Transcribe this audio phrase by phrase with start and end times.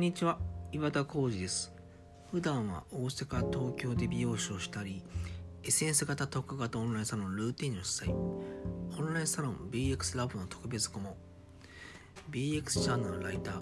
[0.00, 0.38] んにちは。
[0.72, 1.74] 岩田浩二です。
[2.30, 5.02] 普段は大阪東京で美容師をしたり
[5.62, 8.10] SNS 型特化型オンラインサロンルーティンの主催。
[8.10, 11.14] オンラインサロン BX ラボの特別顧問。
[12.30, 13.54] BX ジャーナルのライター。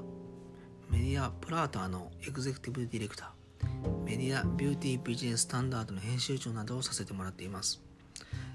[0.91, 4.05] メディアプラーターのエグゼクティブディレクター。
[4.05, 7.83] メディアビューティービジネススタンダードの編集長などをさせてもらっています。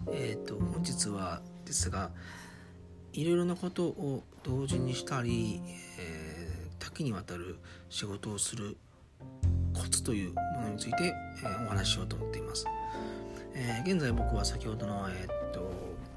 [0.10, 2.12] えっ、ー、と本日はですが
[3.12, 5.93] いろいろなことを同時にしたり、えー、
[6.94, 7.58] 多岐にわたる
[7.90, 8.78] 仕事をする
[9.74, 11.12] コツというものについて、
[11.44, 12.68] えー、お話ししようと思っています。
[13.56, 15.72] えー、現在僕は先ほどの、えー、っと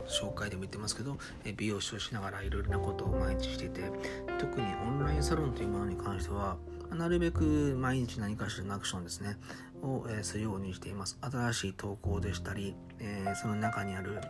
[0.07, 1.17] 紹介でも言ってますけど、
[1.47, 3.91] え美容師をしながらいろいろなことを毎日していて
[4.39, 6.59] 特にオンラインサロンというものに関しては
[6.91, 9.39] なるべく毎日何かしらのアクションですね
[9.83, 14.21] を、えするようにしています新しい投稿でしたり、えその中にある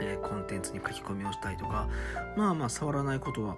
[0.00, 1.88] えー、コンテンツに書き込みをしたりとか
[2.36, 3.56] まあまあ触らないことは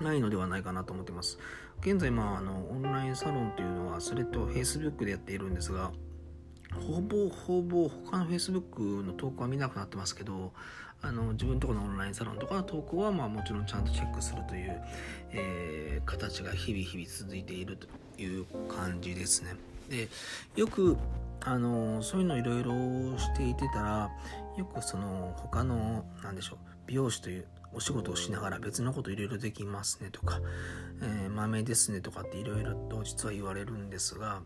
[0.00, 1.38] ないのではないかなと思ってます。
[1.80, 5.92] 現在、まあ、あのオンラインサロンというのはスレッド Facebook でやっているんですが
[6.74, 10.52] ほぼほぼ他の Facebook の投稿は見なくなってますけど
[11.02, 14.82] あの自分のところのオンラインサロンとかの投稿は、まあ、もちろんちゃんとチェックするという、
[15.32, 17.86] えー、形が日々日々続いていると
[18.20, 19.54] いう感じですね。
[19.90, 20.08] で
[20.56, 20.96] よく
[21.44, 22.72] あのそういうのいろいろ
[23.18, 24.10] していてたら
[24.56, 27.46] よくその他の何でしょう美容師という
[27.76, 30.40] お仕事をしながら別のこといろいろできますねとか、
[31.02, 34.40] えー、豆ですねとかっていろいろと実は言われるんですが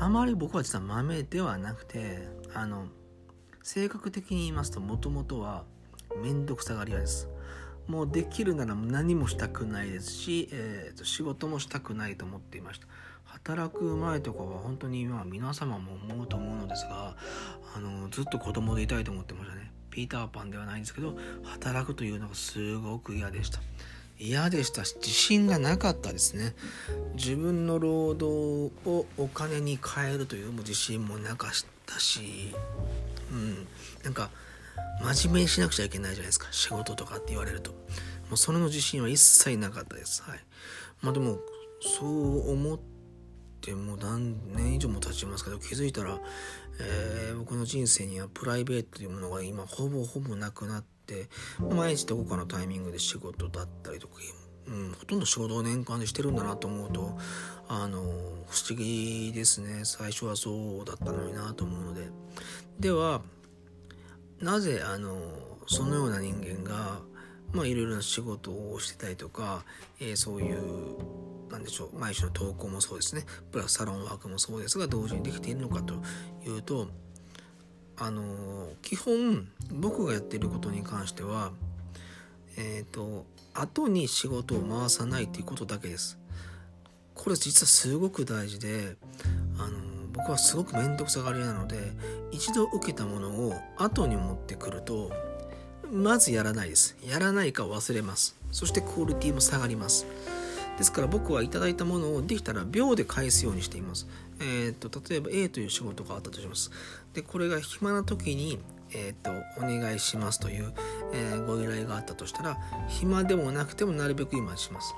[0.00, 2.86] あまり僕は実は豆ではなくてあの
[3.62, 5.64] 性格的に言いますともともとは
[6.20, 7.28] 面倒くさがり屋です。
[7.86, 12.88] もうできるなら何もしたくないですし、えー、と仕事もしたくないと思っていました。
[13.24, 17.16] 働く前とかは本当に今皆様も思うと思うのですが
[17.76, 23.60] あのずっと子供でいたいと思ってましたねピーターパンではないんですけど働くというのがすごく嫌でした。
[24.18, 24.84] 嫌でした。
[24.84, 26.54] し自信がなかったですね。
[27.14, 31.50] 自分の労働をお金に変えるというも自信もなかっ
[31.86, 32.54] たし
[33.32, 33.66] うん。
[34.04, 34.28] なんか
[35.00, 36.48] 真面目にしなくちゃいけないじゃないですか。
[36.50, 37.70] 仕事とかって言われると。
[37.70, 37.76] も
[38.34, 40.22] うそれの自信は一切なかったです。
[40.24, 40.40] はい。
[41.00, 41.38] まあでも
[41.80, 42.95] そう思って
[43.66, 46.18] てもう何年以上も経ちますけど気づいたら、
[46.80, 51.28] えー、僕の人生にはプライベートというものが今ほぼほぼなくなって
[51.58, 54.14] 毎日どこかのタイミングで仕事だったりとか、
[54.68, 57.18] うん、ほとんど仕事を年間でしてるんだなと思うと
[57.68, 58.02] あの
[58.48, 59.80] 不思議ですね。
[59.84, 62.08] 最初はそうだったのになと思うので。
[62.78, 63.22] では
[64.40, 65.18] なぜあの
[65.66, 67.00] そのような人間が
[67.52, 69.64] まあいろいろな仕事をしてたりとか、
[69.98, 71.98] えー、そういうなんでしょう。
[71.98, 73.24] 毎日の投稿もそうですね。
[73.52, 75.94] プラスサロンワークもそうですが同時にできているのかと
[76.44, 76.88] いうと
[77.98, 81.52] あの基本僕がやっていることに関しては
[82.56, 83.24] えっ、ー、と
[83.54, 86.18] 後に仕事を回さないということだけです。
[87.14, 88.96] これ実はすごく大事で
[89.58, 89.78] あの
[90.12, 91.92] 僕はすごく面倒くさがりなので
[92.30, 95.10] 一度受けたものを後に持ってくると
[95.90, 96.96] まずやらないです。
[97.06, 98.36] やらないか忘れます。
[98.50, 100.06] そしてクオリティも下がります。
[100.76, 104.06] ですから僕はいただいたものをできたら秒で返すようにしています。
[104.40, 106.70] えーと、例えば A という仕事があったとします。
[107.14, 108.58] でこれが暇な時に、
[108.92, 110.72] えーと、お願いしますという、
[111.14, 114.94] えー、ご依頼があったとしたら暇でもなくてもなるべく今します。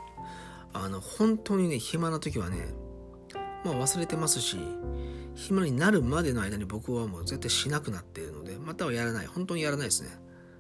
[0.73, 2.57] あの本当にね暇な時はね
[3.65, 4.59] まあ忘れてますし
[5.35, 10.11] 暇になるまでの間に僕はもう絶対しなくなっているのでまたはやらない本当にやらないですね。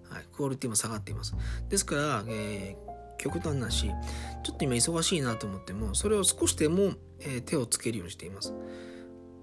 [0.09, 1.35] はい、クオリティも下がっています。
[1.69, 2.88] ですから、えー
[3.19, 3.91] 極端なし
[4.43, 8.55] ちょっと今忙しいなと思ってもそれを少しでも、えー、手をつけるようにしています。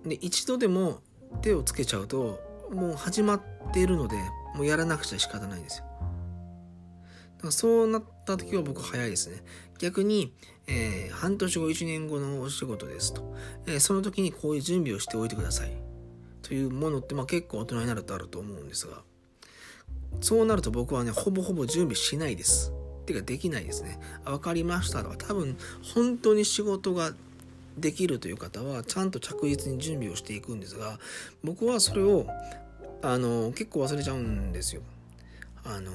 [0.06, 1.00] で一度でも
[1.42, 2.40] 手をつけちゃうと
[2.72, 3.42] もう始まっ
[3.74, 4.18] ているので
[4.56, 5.86] もうやらなくちゃ仕方ないんですよ。
[7.38, 9.44] だからそうなった時は僕早いですね。
[9.78, 10.34] 逆に、
[10.68, 13.36] えー、半年後1年後のお仕事ですと、
[13.68, 15.72] えー、その時にこういう準備をしておいてください。
[16.42, 19.04] というものって、まあ、結構大人になるとあると思うんですが。
[20.22, 22.72] そうなると僕はねほぼほぼ準備しないです。
[23.06, 24.00] 手ができないですね。
[24.26, 25.58] 分かりましたとか多分
[25.94, 27.14] 本当に仕事が
[27.78, 30.98] できるという方はちゃんと着実に準備をしていくんですが
[31.44, 32.26] 僕はそれを
[33.02, 34.82] あの結構忘れちゃうんですよ。
[35.64, 35.92] あの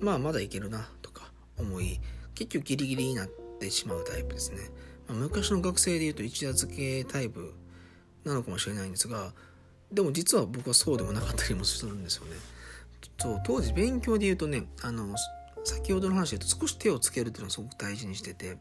[0.00, 2.00] まあまだいけるなとか思い
[2.34, 3.28] 結局ギリギリになっ
[3.58, 4.58] てしまうタイプですね。
[5.08, 7.52] まあ、昔の学生でいうと一夜漬けタイプ
[8.24, 9.32] なのかもしれないんですが
[9.90, 12.36] でも実は僕はそうでもなかったりもするんですよね。
[13.18, 15.14] そう当時勉強で言うとねあの
[15.64, 18.56] 先ほどの話で言うと少し手をつけるっていうのをすごく大事にしてて、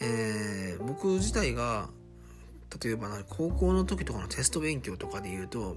[0.00, 1.88] えー、僕自体が
[2.82, 5.76] 例えば高校の時とかのテスト勉強とかで言うと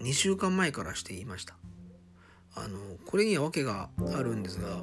[0.00, 1.56] 2週間前からしていました。
[2.56, 4.82] あのこれには訳があるんですが、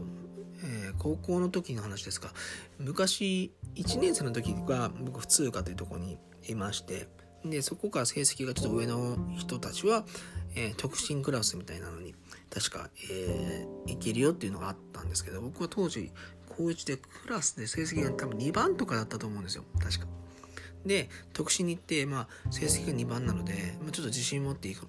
[0.63, 2.29] えー、高校の時の話ですが
[2.77, 7.07] 昔1年生の時は僕普通科というところにいまして
[7.43, 10.05] でそこから成績がちょっと上の人たちは、
[10.55, 12.13] えー、特進クラスみたいなのに
[12.53, 16.11] 確か、えー、いけるよっていうのがあったんですけど僕は当時
[16.55, 20.05] 高1でクラスで成績が多分2番とかだったと思うんですよ確か。
[20.85, 24.87] で特進に行って、まあ、成績が2番なので、まあ、ちょっと自信持っていく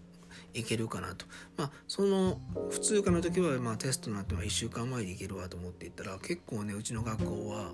[0.53, 1.25] いけるかなと。
[1.57, 2.41] まあ、その
[2.71, 7.73] 普通科の時は、まあ、テストになっては1週間前でいけるわと思っていったら結構ねうちの学校は、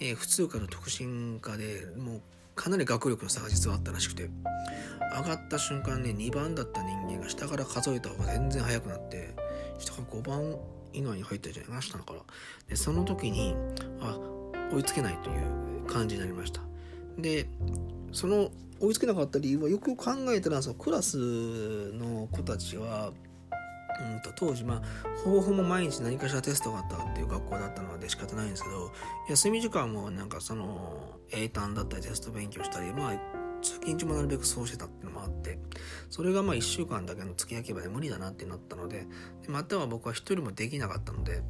[0.00, 2.22] えー、普通科の特進科でもう
[2.54, 4.30] かなり学力の差が実はあったらしくて。
[5.16, 9.34] 上がった瞬間ね2番だった人間が下から数えた方が全然速くなって
[9.78, 10.56] 下から5番
[10.92, 12.20] 以内に入ったじゃないかな下から。
[12.68, 13.54] でその時に
[14.00, 14.18] あ
[14.72, 16.62] 追いつけないという感じになりました。
[17.18, 17.46] で
[18.12, 23.12] その追いつけなかった理由はよくよく考えたらそのクラスの子たちは
[24.00, 24.82] うんと当時まあ
[25.24, 28.92] ほぼほぼ毎日何かしらテストがあったっていう学校だったので仕方ないんですけど
[29.28, 35.58] 休み時間もなんかその英単だったりテスト勉強したりまあ通勤中もなるべくそうしてたっていうのもあって
[36.10, 39.06] それがまあ1週間だけの付き合いけば無理だなってなったので
[39.48, 41.42] または僕は1人もできなかったので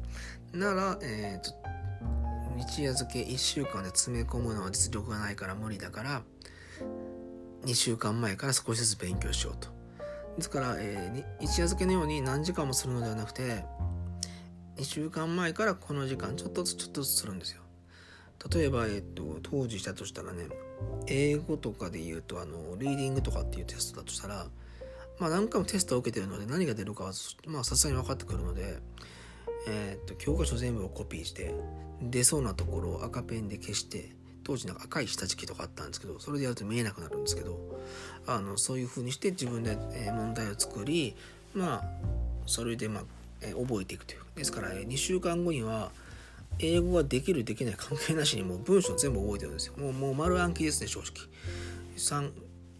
[0.53, 6.21] なら、えー、日夜漬け1週間で詰め込むのは実力がないから無理だから
[7.65, 9.74] 2週間前から少しずつ勉強しようと。
[10.37, 13.63] ですから、えー、一夜漬けのように何時間もするのではなくて
[14.77, 17.61] 2週間前からこの時間ちょっとずつちょっとずつするんですよ。
[18.53, 20.47] 例えば、えっと、当時したとしたらね
[21.07, 24.47] 英語とかで言うとあのリーディングとかっていうテストだとしたら
[25.19, 27.13] まあ何回もテストを受けてるので何が出るかは
[27.47, 28.77] まあさすがに分かってくるので、
[29.69, 31.55] えー、と教科書全部をコピーして
[32.01, 34.09] 出そうなところを赤ペンで消して
[34.45, 37.57] 当時なんか赤い下敷きとかあったんですけどそれでやると見えなくなるんですけど
[38.27, 39.75] あのそういう風にして自分で、
[40.13, 41.15] 問題を作り
[41.53, 41.83] まあ
[42.45, 43.03] それでまあ、
[43.41, 44.21] 覚えていくという。
[44.35, 45.91] ですから、2週間後には
[46.59, 49.73] 英語ができるできない関係なしにもう文章全部覚えてるんですよ。
[49.77, 51.27] もうもう丸暗記ですね正直。
[51.97, 52.31] 3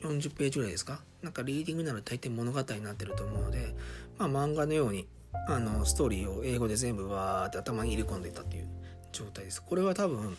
[0.02, 1.00] 40ページぐらいですか？
[1.24, 3.74] なんかリーディングなら大抵物語になってると思うので
[4.20, 5.08] まあ漫画のように
[5.48, 8.68] あのストーリーを英語で全部わーって頭に入れ込んでいたっていう
[9.12, 9.64] 状態です。
[9.64, 10.38] これは多分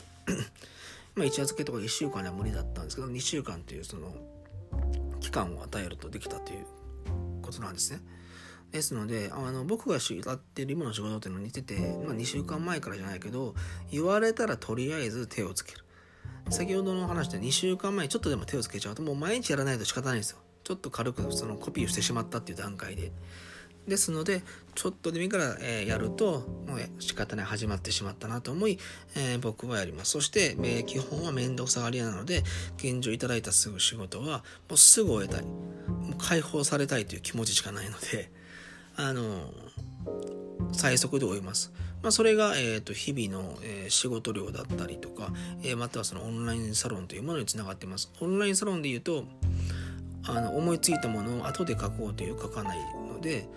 [1.17, 4.15] まあ、一夜漬けとか1週間では無理だったんですけど2週間というその
[5.21, 6.67] 期間を与えるとできたという
[7.43, 8.01] ことなんですね。
[8.71, 11.75] ですのであの僕がやってる今の仕事っていうのに似てて、
[12.05, 13.55] まあ、2週間前からじゃないけど
[13.91, 15.85] 言われたらとりあえず手をつける。
[16.51, 20.39] 先ほどの話で2週間前ちょっとでも手をつけちゃうともう毎日やらないと仕方ないんですよ。
[20.65, 23.13] ちょっと軽くそのコピーをしてしまったっていう段階で。
[23.89, 24.43] ですので、
[24.75, 28.79] ちょっとでもいいから、えー、やると、もう仕方ない始まってしまったなと思い、
[29.15, 30.13] えー、僕はやります。
[30.13, 32.43] そして、えー、基本は面倒くさがり屋なので、
[32.77, 35.45] 現状いただいたすぐ仕事は、もうすぐ終えたい。
[36.19, 38.31] 解放されたいという気持ちしかないので、
[38.97, 39.53] あの
[40.73, 41.73] 最速で終えます。
[42.03, 48.13] まあ、それが、えーと、日々の、えー、仕事量だったりとか、えー、またはそのオンラインサロンというものにつながっています。
[48.21, 49.25] オンラインサロンで言うと、
[50.29, 52.79] あの思いついたものを後で書こうという書かない
[53.09, 53.49] ので、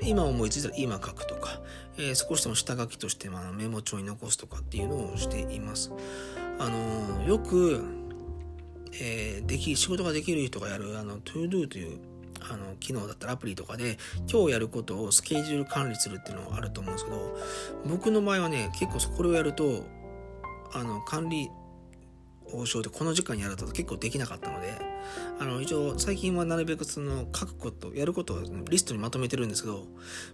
[0.00, 1.60] 今思いついたら今書くとか、
[1.96, 5.92] えー、少しでも下書きとしてまあメモ帳に残すとかっていうのをしています。
[6.58, 7.84] あのー、よく、
[9.00, 11.98] えー、でき仕事ができる人がやるあの ToDo という
[12.40, 13.98] あの機能だったらアプリとかで
[14.30, 17.36] 今日やることをスケジュール管理するっていうのがあると思うんですけど
[17.86, 19.84] 僕の場合はね結構これをやると
[20.72, 21.50] あの管理
[22.52, 24.87] 応酬でこの時間にやると結構できなかったので
[25.40, 29.86] あの一応最近はなるべくその書くことやることをリストにまとめてるんですけど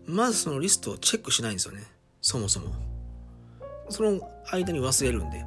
[0.06, 1.82] まずそのリストをチェックしないんですよね。
[2.20, 2.72] そもそも。
[3.90, 5.44] その間に忘れるんで。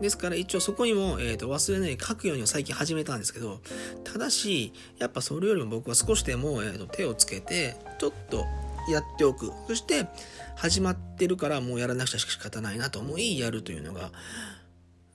[0.00, 3.62] ですから一応そこにも、えー、と忘れないように書くようには最近始めたんですけど
[4.04, 8.44] ただしやっぱそれよりも僕は少しでも、えー、と手をつけてちょっと
[8.90, 9.52] やっておく。
[9.66, 10.06] そして
[10.54, 14.10] 始まってるからもうやらなくちゃ仕方ないなと思いやるというのが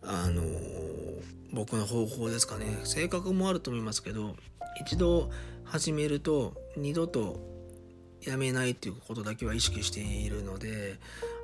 [0.03, 0.41] あの
[1.53, 2.79] 僕の方法ですかね。
[2.83, 4.35] 性格もあると思いますけど
[4.79, 5.29] 一度
[5.63, 7.39] 始めると二度と
[8.21, 10.99] やめないっていうことだけは意識しているので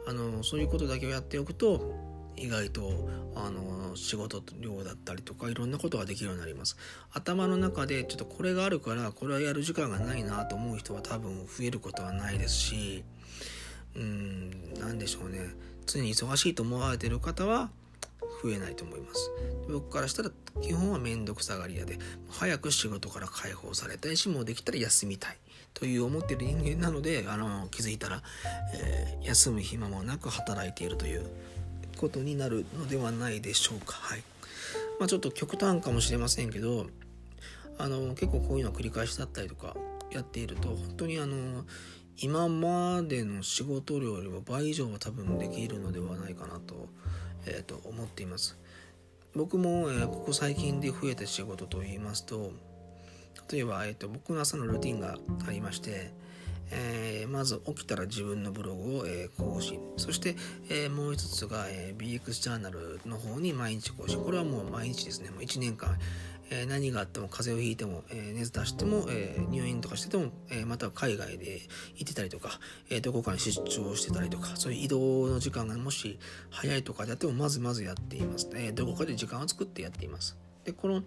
[0.08, 1.96] あのそういうことだけをやっておくと
[2.38, 6.78] 意外とあの仕事量だったりとかいろんなことができるようになります。
[7.12, 13.04] 頭の中でちょっとこれがあるからこれはやる時間がないなと思う人は多分増えることはないですし
[13.96, 15.40] うん何でしょうね。
[15.88, 17.72] 常に忙しいと思われてる方は
[18.44, 19.32] 増えないと思います。
[19.70, 21.98] 僕からしたら基本は面倒くさがり屋で
[22.30, 25.38] 早く仕事から解放されたいしもうできたら休みたい。
[25.74, 28.24] という思ってる人間なのであの気づいたら、
[28.74, 31.30] えー、休む暇もなく働いているという
[31.98, 33.94] ことになるのではないでしょうか。
[33.94, 34.24] はい。
[35.00, 36.88] まあちょっと極端かもしれませんけど
[37.78, 39.76] あの結構こういうの繰り返しだったりとか
[40.12, 41.64] やっていると本当にあの
[42.20, 46.88] 今までの仕事量よりも倍以上は多分できるのではないかなと
[47.48, 48.58] えー、と思っています。
[49.36, 52.54] 僕も、えここ最近で増えた仕事といいますと
[53.52, 56.12] 例えば、えーと、僕の朝のルーティンがありまして、
[56.72, 59.80] えー、まず起きたら自分のブログを、えー、更新。
[59.98, 60.36] そして、
[60.70, 64.20] えー、もう一つが、え BX ジャーナルの方に毎日更新。
[64.20, 65.30] これはもう毎日ですね。
[65.30, 65.98] もう1年間、
[66.50, 71.62] え何があっても風邪をひいても、え熱出しても、え入院とかしてても、えまたは海外で
[71.96, 78.72] 行ってたりとか、えどこかに出張してたりとかそういう移動の時間がもし早いとかであってもまずまずやっていますね。
[78.72, 80.38] どこかで時間を作ってやっています。
[80.64, 81.04] でこの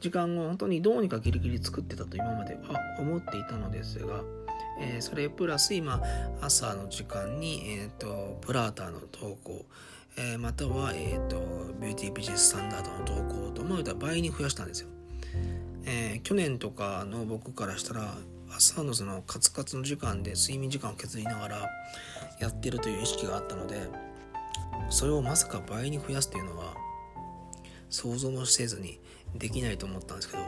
[0.00, 2.60] 時間を本当にどうにかギリギリ作ってたと今までは
[2.98, 4.22] 思っていたのですが、
[4.80, 6.00] え、それプラス今
[6.40, 9.66] 朝の時間に、えーと、プラーターの投稿、
[10.16, 11.36] えー、または、えーと、
[11.80, 14.88] ビューティービジネススタンダードの投稿と、まあ、倍に増やしたんですよ、
[15.86, 18.14] えー、去年とかの僕からしたら
[18.54, 21.70] 朝のそのカツカツの時間で睡眠時間を削りながら
[22.40, 23.88] やってるという意識があったので
[24.88, 26.74] それをまさか倍に増やすというのは
[27.88, 29.00] 想像もせずに
[29.34, 30.42] できないと思ったんですけど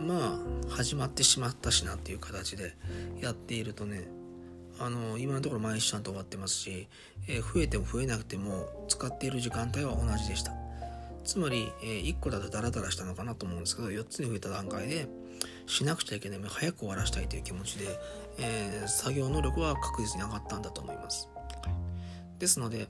[0.00, 2.74] まあ始まってしまったしなっていう形で
[3.20, 4.08] やっているとね
[4.80, 6.88] あの今のところ毎日ちゃんと終わってますし、
[7.28, 10.52] えー、増えても増えなくても使っている時間帯は同じでした。
[11.24, 15.08] つまり、えー、1個だとダラダラしたのかなと思うんですけど4つに増えた段階で
[15.66, 17.86] しなくちゃいけない早く終わらしたいという気持ちで、
[18.38, 21.30] えー、作業能力は確実に上がったんだと思います、
[22.38, 22.88] ですので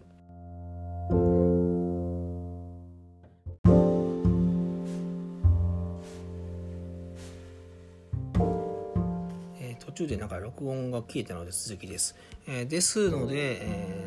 [9.95, 12.17] 中でなんか録音が消えたので続きです。
[12.47, 14.05] えー、ですので、え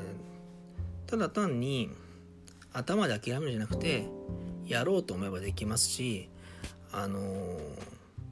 [1.08, 1.89] ー、ただ単に
[2.74, 4.08] 頭で諦めるんじゃなくて
[4.65, 6.29] やろうと思えばできますし
[6.91, 7.20] あの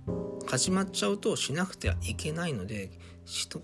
[0.07, 2.91] ー、始まっちゃうとしなくてはいけないので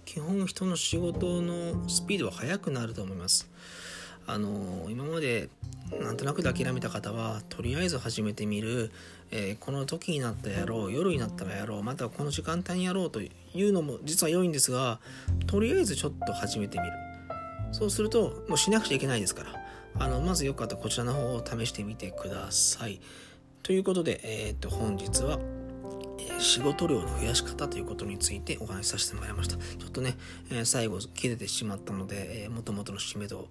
[0.06, 3.50] 基本人の仕事のスピードは速くなると思います。
[4.28, 5.50] あの今まで
[6.00, 8.92] なんとなくで諦めた方はとりあえず始めてみる、
[9.32, 15.00] えー、この時になったらやろう夜になったらやろうまたはこの時間帯にやろうというのも実は良いんですが
[15.48, 16.92] とりあえずちょっと始めてみる。
[17.72, 19.62] そうするともうしなくちゃいけないですから。
[20.00, 23.02] あのまずよかったらこちらの方を試してみてください。
[23.64, 25.40] ということで、えー、と本日は
[26.40, 29.58] 仕事量の増やし方ということについてお話しさせてもらいました。
[29.58, 30.18] ちょっとね、
[30.52, 33.50] え最後切れてしまったので、えー、元々の締めと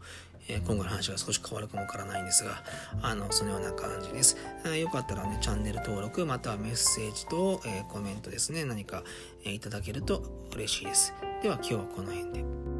[0.50, 2.62] え今後の話が少し変わるかもわからないんですが、
[3.02, 4.36] あの、そのような感じです。
[4.78, 9.04] よかったらね、チャンネル登録、またはメッセージと、えコメントですね、何か、
[9.44, 10.22] えいただけると
[10.54, 11.14] 嬉しいです。
[11.42, 12.79] では今日はこの辺で。